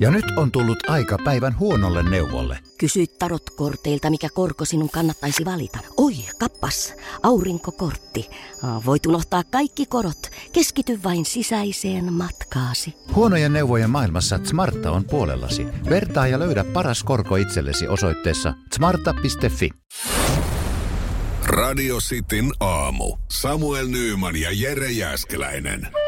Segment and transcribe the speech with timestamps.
[0.00, 2.58] Ja nyt on tullut aika päivän huonolle neuvolle.
[2.78, 5.78] Kysy tarotkorteilta, mikä korko sinun kannattaisi valita.
[5.96, 8.30] Oi, kappas, aurinkokortti.
[8.86, 10.30] Voit unohtaa kaikki korot.
[10.52, 12.94] Keskity vain sisäiseen matkaasi.
[13.14, 15.66] Huonojen neuvojen maailmassa Smarta on puolellasi.
[15.90, 19.70] Vertaa ja löydä paras korko itsellesi osoitteessa smarta.fi.
[21.46, 23.16] Radio Cityn aamu.
[23.30, 25.99] Samuel Nyyman ja Jere Jäskeläinen.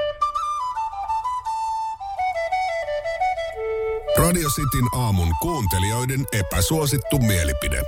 [4.23, 7.83] Radio Cityn aamun kuuntelijoiden epäsuosittu mielipide.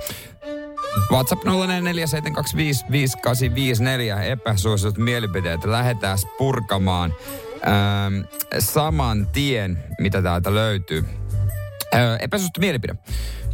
[1.11, 1.49] WhatsApp 0447255854
[4.23, 5.63] epäsuositut mielipiteet.
[5.63, 7.13] Lähdetään purkamaan
[7.67, 8.13] ähm,
[8.59, 11.05] saman tien, mitä täältä löytyy.
[11.93, 12.95] Äh, epäsuosittu mielipide.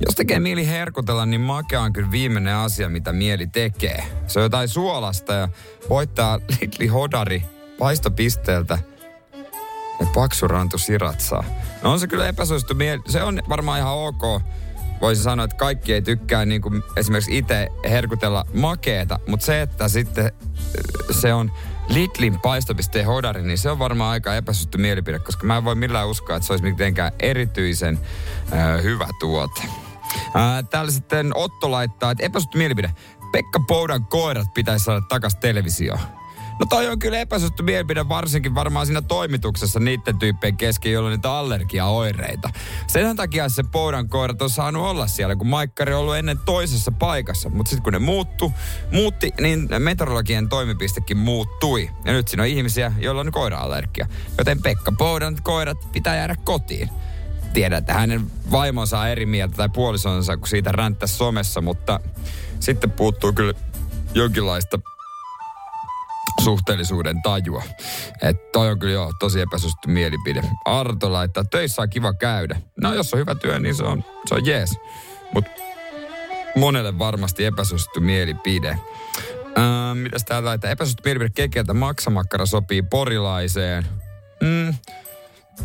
[0.05, 4.03] Jos tekee mieli herkutella, niin makea on kyllä viimeinen asia, mitä mieli tekee.
[4.27, 5.49] Se on jotain suolasta ja
[5.89, 7.43] voittaa Litli Hodari
[7.79, 8.77] paistopisteeltä
[10.01, 11.43] ja paksu siratsaa.
[11.83, 13.01] No on se kyllä epäsuosittu mieli.
[13.07, 14.41] Se on varmaan ihan ok.
[15.01, 19.87] Voisin sanoa, että kaikki ei tykkää niin kuin esimerkiksi itse herkutella makeeta, mutta se, että
[19.87, 20.31] sitten
[21.11, 21.51] se on
[21.87, 26.07] Lidlin paistopisteen hodari, niin se on varmaan aika epäsuosittu mielipide, koska mä en voi millään
[26.07, 27.99] uskoa, että se olisi mitenkään erityisen
[28.53, 29.61] äh, hyvä tuote.
[30.35, 32.91] Äh, täällä sitten Otto laittaa, että epäsuosittu mielipide.
[33.31, 35.99] Pekka Poudan koirat pitäisi saada takas televisioon.
[36.61, 41.13] No toi on kyllä epäsuosittu mielipide varsinkin varmaan siinä toimituksessa niiden tyyppien kesken, joilla on
[41.13, 42.49] niitä allergiaoireita.
[42.87, 46.91] Sen takia se Poudan koirat on saanut olla siellä, kun Maikkari on ollut ennen toisessa
[46.91, 47.49] paikassa.
[47.49, 48.51] Mutta sitten kun ne muuttu,
[48.91, 51.89] muutti, niin meteorologian toimipistekin muuttui.
[52.05, 54.07] Ja nyt siinä on ihmisiä, joilla on koira-allergia.
[54.37, 56.89] Joten Pekka Poudan koirat pitää jäädä kotiin
[57.53, 61.99] tiedä, että hänen vaimonsa on eri mieltä tai puolisonsa, kun siitä ränttäisi somessa, mutta
[62.59, 63.53] sitten puuttuu kyllä
[64.13, 64.79] jonkinlaista
[66.43, 67.63] suhteellisuuden tajua.
[68.21, 70.41] Että toi on kyllä jo tosi epäsuosittu mielipide.
[70.65, 72.61] Arto laittaa, töissä on kiva käydä.
[72.81, 74.79] No jos on hyvä työ, niin se on, se on jees.
[75.33, 75.45] Mut
[76.55, 78.69] monelle varmasti epäsuosittu mielipide.
[79.57, 80.71] Äh, mitäs täällä laittaa?
[80.71, 83.85] Epäsuosittu mielipide kekeltä maksamakkara sopii porilaiseen.
[84.41, 84.73] Mm,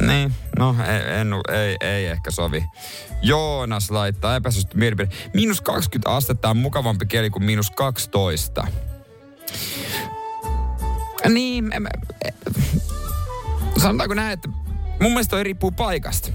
[0.06, 2.64] niin, no ei, en, ei, ei ehkä sovi.
[3.22, 5.08] Joonas laittaa epäsuosittu mielipide.
[5.34, 8.66] Miinus 20 astetta on mukavampi keli kuin miinus 12.
[11.28, 12.32] Niin, em, em,
[13.80, 14.48] sanotaanko näin, että
[15.00, 16.28] mun mielestä toi riippuu paikasta.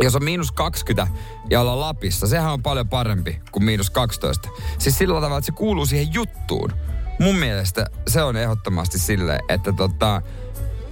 [0.00, 1.12] Jos on miinus 20
[1.50, 4.48] ja ollaan Lapissa, sehän on paljon parempi kuin miinus 12.
[4.78, 6.72] Siis sillä tavalla, että se kuuluu siihen juttuun.
[7.20, 10.22] Mun mielestä se on ehdottomasti silleen, että tota,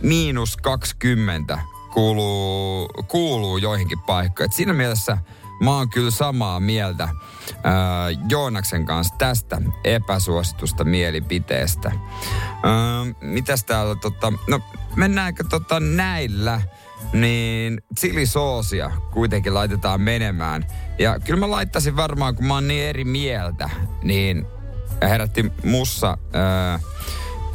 [0.03, 1.59] miinus 20
[1.95, 4.51] kuuluu, kuuluu joihinkin paikkoihin.
[4.51, 5.19] Et siinä mielessä
[5.61, 7.13] mä oon kyllä samaa mieltä äh,
[8.29, 11.89] Joonaksen kanssa tästä epäsuositusta mielipiteestä.
[11.89, 14.61] Äh, mitäs täällä tota, no
[14.97, 16.61] mennäänkö tota näillä,
[17.13, 20.67] niin chilisoosia kuitenkin laitetaan menemään.
[20.99, 23.71] Ja kyllä mä laittaisin varmaan, kun mä oon niin eri mieltä,
[24.03, 24.47] niin
[25.03, 26.81] herätti mussa äh,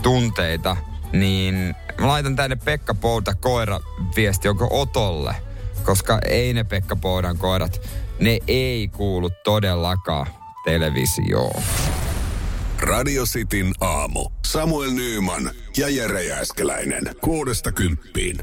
[0.02, 0.78] tunteita,
[1.12, 3.80] niin mä laitan tänne Pekka Pouta koira
[4.16, 5.36] viesti, onko Otolle–
[5.84, 7.82] koska ei ne Pekka Poudan koirat,
[8.20, 10.28] ne ei kuulu todellakaan
[10.66, 11.64] televisioon.
[12.82, 14.30] Radio Cityn aamu.
[14.46, 17.04] Samuel Nyyman ja Jere Jääskeläinen.
[17.22, 18.40] Kuudesta kymppiin.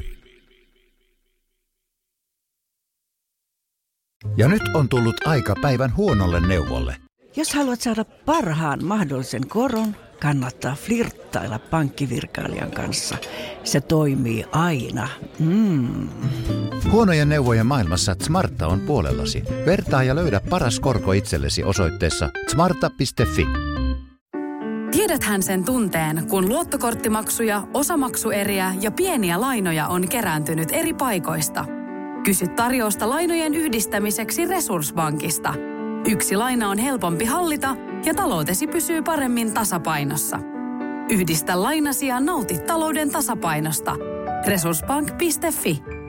[4.37, 6.95] Ja nyt on tullut aika päivän huonolle neuvolle.
[7.35, 13.17] Jos haluat saada parhaan mahdollisen koron, kannattaa flirttailla pankkivirkailijan kanssa.
[13.63, 15.09] Se toimii aina.
[15.39, 16.09] Mm.
[16.91, 19.43] Huonojen neuvojen maailmassa Smarta on puolellasi.
[19.65, 23.45] Vertaa ja löydä paras korko itsellesi osoitteessa smarta.fi.
[24.91, 31.65] Tiedäthän sen tunteen, kun luottokorttimaksuja, osamaksueriä ja pieniä lainoja on kerääntynyt eri paikoista.
[32.23, 35.53] Kysy tarjousta lainojen yhdistämiseksi Resurssbankista.
[36.07, 37.75] Yksi laina on helpompi hallita
[38.05, 40.39] ja taloutesi pysyy paremmin tasapainossa.
[41.09, 43.95] Yhdistä lainasi ja nauti talouden tasapainosta.
[44.47, 46.00] Resurssbank.fi